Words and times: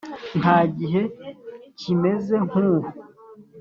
nta 0.39 0.57
gihe 0.77 1.01
kimeze 1.79 2.35
nkubu 2.47 2.89